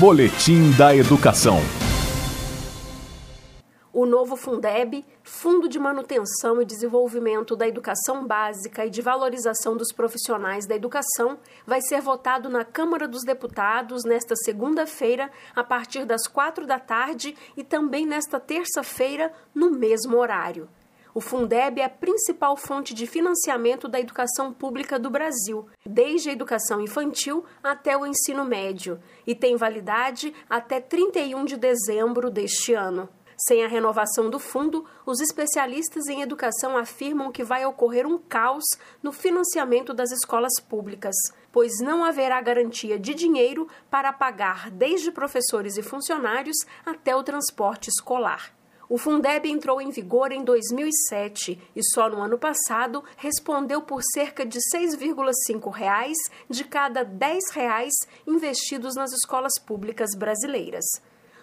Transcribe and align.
Boletim 0.00 0.70
da 0.78 0.94
Educação. 0.94 1.56
O 3.92 4.06
novo 4.06 4.36
Fundeb, 4.36 5.04
Fundo 5.24 5.68
de 5.68 5.76
Manutenção 5.76 6.62
e 6.62 6.64
Desenvolvimento 6.64 7.56
da 7.56 7.66
Educação 7.66 8.24
Básica 8.24 8.86
e 8.86 8.90
de 8.90 9.02
Valorização 9.02 9.76
dos 9.76 9.92
Profissionais 9.92 10.68
da 10.68 10.76
Educação, 10.76 11.36
vai 11.66 11.80
ser 11.80 12.00
votado 12.00 12.48
na 12.48 12.64
Câmara 12.64 13.08
dos 13.08 13.24
Deputados 13.24 14.04
nesta 14.04 14.36
segunda-feira, 14.36 15.32
a 15.52 15.64
partir 15.64 16.04
das 16.04 16.28
quatro 16.28 16.64
da 16.64 16.78
tarde, 16.78 17.34
e 17.56 17.64
também 17.64 18.06
nesta 18.06 18.38
terça-feira, 18.38 19.32
no 19.52 19.68
mesmo 19.68 20.16
horário. 20.16 20.68
O 21.14 21.20
Fundeb 21.20 21.80
é 21.80 21.84
a 21.84 21.88
principal 21.88 22.56
fonte 22.56 22.92
de 22.92 23.06
financiamento 23.06 23.88
da 23.88 23.98
educação 23.98 24.52
pública 24.52 24.98
do 24.98 25.10
Brasil, 25.10 25.66
desde 25.84 26.28
a 26.28 26.32
educação 26.32 26.80
infantil 26.80 27.44
até 27.62 27.96
o 27.96 28.06
ensino 28.06 28.44
médio, 28.44 29.00
e 29.26 29.34
tem 29.34 29.56
validade 29.56 30.34
até 30.48 30.80
31 30.80 31.44
de 31.44 31.56
dezembro 31.56 32.30
deste 32.30 32.74
ano. 32.74 33.08
Sem 33.40 33.64
a 33.64 33.68
renovação 33.68 34.28
do 34.28 34.40
fundo, 34.40 34.84
os 35.06 35.20
especialistas 35.20 36.08
em 36.08 36.22
educação 36.22 36.76
afirmam 36.76 37.30
que 37.30 37.44
vai 37.44 37.64
ocorrer 37.64 38.04
um 38.04 38.18
caos 38.18 38.64
no 39.00 39.12
financiamento 39.12 39.94
das 39.94 40.10
escolas 40.10 40.58
públicas, 40.60 41.14
pois 41.52 41.78
não 41.80 42.04
haverá 42.04 42.40
garantia 42.40 42.98
de 42.98 43.14
dinheiro 43.14 43.68
para 43.88 44.12
pagar 44.12 44.70
desde 44.72 45.12
professores 45.12 45.76
e 45.76 45.82
funcionários 45.82 46.56
até 46.84 47.14
o 47.14 47.22
transporte 47.22 47.88
escolar. 47.88 48.52
O 48.90 48.96
Fundeb 48.96 49.46
entrou 49.50 49.82
em 49.82 49.90
vigor 49.90 50.32
em 50.32 50.42
2007 50.42 51.60
e 51.76 51.80
só 51.92 52.08
no 52.08 52.22
ano 52.22 52.38
passado 52.38 53.04
respondeu 53.18 53.82
por 53.82 54.00
cerca 54.14 54.46
de 54.46 54.58
6,5 54.74 55.70
reais 55.70 56.16
de 56.48 56.64
cada 56.64 57.04
10 57.04 57.50
reais 57.50 57.92
investidos 58.26 58.94
nas 58.94 59.12
escolas 59.12 59.52
públicas 59.58 60.16
brasileiras. 60.16 60.86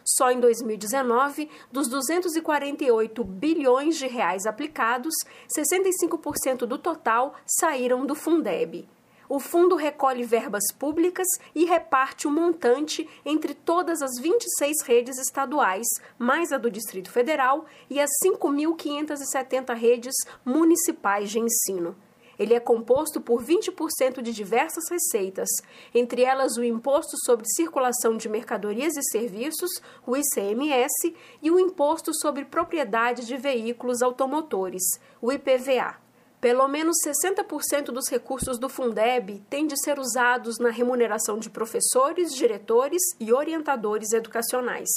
Só 0.03 0.31
em 0.31 0.39
2019, 0.39 1.47
dos 1.71 1.87
248 1.87 3.23
bilhões 3.23 3.97
de 3.97 4.07
reais 4.07 4.47
aplicados, 4.47 5.13
65% 5.47 6.65
do 6.65 6.79
total 6.79 7.35
saíram 7.45 8.07
do 8.07 8.15
Fundeb. 8.15 8.87
O 9.27 9.39
fundo 9.39 9.75
recolhe 9.75 10.23
verbas 10.23 10.63
públicas 10.77 11.27
e 11.53 11.65
reparte 11.65 12.27
o 12.27 12.31
montante 12.31 13.09
entre 13.25 13.53
todas 13.53 14.01
as 14.01 14.19
26 14.19 14.81
redes 14.83 15.17
estaduais, 15.17 15.87
mais 16.17 16.51
a 16.51 16.57
do 16.57 16.69
Distrito 16.69 17.09
Federal, 17.09 17.65
e 17.89 17.99
as 17.99 18.09
5.570 18.23 19.75
redes 19.75 20.13
municipais 20.45 21.31
de 21.31 21.39
ensino. 21.39 21.95
Ele 22.37 22.53
é 22.53 22.59
composto 22.59 23.21
por 23.21 23.41
20% 23.41 24.21
de 24.21 24.33
diversas 24.33 24.89
receitas, 24.89 25.47
entre 25.93 26.21
elas 26.21 26.57
o 26.57 26.63
Imposto 26.63 27.15
sobre 27.23 27.47
Circulação 27.47 28.17
de 28.17 28.27
Mercadorias 28.27 28.95
e 28.97 29.03
Serviços, 29.03 29.71
o 30.05 30.15
ICMS, 30.17 31.15
e 31.41 31.49
o 31.49 31.59
Imposto 31.59 32.13
sobre 32.13 32.45
Propriedade 32.45 33.25
de 33.25 33.37
Veículos 33.37 34.01
Automotores, 34.01 34.83
o 35.21 35.31
IPVA. 35.31 36.04
Pelo 36.39 36.67
menos 36.67 36.97
60% 37.05 37.85
dos 37.85 38.07
recursos 38.09 38.59
do 38.59 38.69
Fundeb 38.69 39.43
têm 39.49 39.65
de 39.65 39.75
ser 39.81 39.97
usados 39.97 40.59
na 40.59 40.69
remuneração 40.69 41.39
de 41.39 41.49
professores, 41.49 42.35
diretores 42.35 43.01
e 43.19 43.33
orientadores 43.33 44.13
educacionais. 44.13 44.89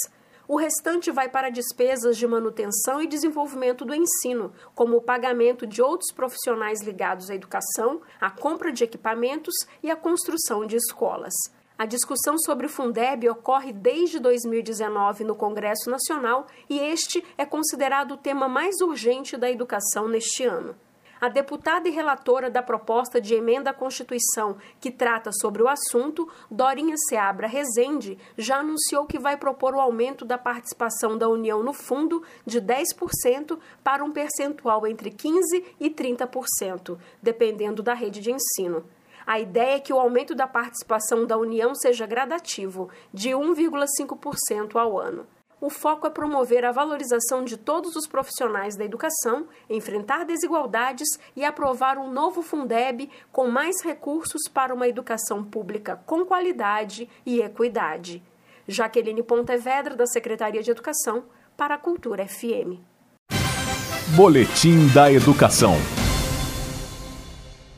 O 0.47 0.57
restante 0.57 1.11
vai 1.11 1.29
para 1.29 1.51
despesas 1.51 2.17
de 2.17 2.25
manutenção 2.25 3.01
e 3.01 3.07
desenvolvimento 3.07 3.85
do 3.85 3.93
ensino, 3.93 4.51
como 4.73 4.97
o 4.97 5.01
pagamento 5.01 5.67
de 5.67 5.79
outros 5.79 6.11
profissionais 6.11 6.81
ligados 6.81 7.29
à 7.29 7.35
educação, 7.35 8.01
a 8.19 8.31
compra 8.31 8.71
de 8.71 8.83
equipamentos 8.83 9.53
e 9.83 9.91
a 9.91 9.95
construção 9.95 10.65
de 10.65 10.75
escolas. 10.75 11.33
A 11.77 11.85
discussão 11.85 12.35
sobre 12.39 12.65
o 12.65 12.69
Fundeb 12.69 13.29
ocorre 13.29 13.71
desde 13.71 14.19
2019 14.19 15.23
no 15.23 15.35
Congresso 15.35 15.89
Nacional 15.89 16.47
e 16.67 16.79
este 16.79 17.23
é 17.37 17.45
considerado 17.45 18.15
o 18.15 18.17
tema 18.17 18.49
mais 18.49 18.81
urgente 18.81 19.37
da 19.37 19.49
educação 19.51 20.07
neste 20.07 20.43
ano. 20.43 20.75
A 21.21 21.27
deputada 21.27 21.89
e 21.89 21.91
relatora 21.91 22.49
da 22.49 22.63
proposta 22.63 23.19
de 23.19 23.35
emenda 23.35 23.71
à 23.71 23.73
Constituição 23.73 24.55
que 24.79 24.89
trata 24.89 25.31
sobre 25.33 25.61
o 25.61 25.67
assunto, 25.67 26.29
Dorinha 26.49 26.95
Seabra 27.09 27.45
Rezende, 27.45 28.17
já 28.37 28.59
anunciou 28.59 29.05
que 29.05 29.19
vai 29.19 29.35
propor 29.35 29.75
o 29.75 29.81
aumento 29.81 30.23
da 30.23 30.37
participação 30.37 31.17
da 31.17 31.27
União 31.27 31.61
no 31.61 31.73
fundo 31.73 32.23
de 32.45 32.61
10% 32.61 33.59
para 33.83 34.01
um 34.01 34.13
percentual 34.13 34.87
entre 34.87 35.11
15% 35.11 35.65
e 35.77 35.89
30%, 35.89 36.97
dependendo 37.21 37.83
da 37.83 37.93
rede 37.93 38.21
de 38.21 38.31
ensino. 38.31 38.85
A 39.27 39.41
ideia 39.41 39.75
é 39.75 39.79
que 39.79 39.91
o 39.91 39.99
aumento 39.99 40.33
da 40.33 40.47
participação 40.47 41.25
da 41.25 41.37
União 41.37 41.75
seja 41.75 42.07
gradativo, 42.07 42.89
de 43.13 43.31
1,5% 43.31 44.77
ao 44.77 44.97
ano 44.97 45.27
o 45.61 45.69
foco 45.69 46.07
é 46.07 46.09
promover 46.09 46.63
a 46.63 46.71
valorização 46.71 47.43
de 47.43 47.57
todos 47.57 47.95
os 47.95 48.07
profissionais 48.07 48.75
da 48.75 48.85
educação, 48.85 49.47
enfrentar 49.69 50.25
desigualdades 50.25 51.07
e 51.35 51.43
aprovar 51.43 51.97
um 51.97 52.11
novo 52.11 52.41
Fundeb 52.41 53.09
com 53.31 53.47
mais 53.47 53.81
recursos 53.83 54.43
para 54.53 54.73
uma 54.73 54.87
educação 54.87 55.43
pública 55.43 56.01
com 56.05 56.25
qualidade 56.25 57.09
e 57.25 57.41
equidade. 57.41 58.23
Jaqueline 58.67 59.23
Pontevedra, 59.23 59.95
da 59.95 60.05
Secretaria 60.05 60.61
de 60.61 60.71
Educação, 60.71 61.23
para 61.57 61.75
a 61.75 61.77
Cultura 61.77 62.27
FM. 62.27 62.79
Boletim 64.15 64.87
da 64.93 65.11
Educação. 65.11 65.75